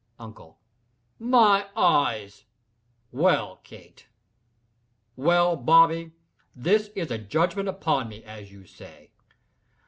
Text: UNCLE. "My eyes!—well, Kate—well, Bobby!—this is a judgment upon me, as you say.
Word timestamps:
UNCLE. 0.19 0.57
"My 1.19 1.67
eyes!—well, 1.77 3.57
Kate—well, 3.57 5.55
Bobby!—this 5.57 6.87
is 6.95 7.11
a 7.11 7.19
judgment 7.19 7.69
upon 7.69 8.09
me, 8.09 8.23
as 8.23 8.51
you 8.51 8.65
say. 8.65 9.11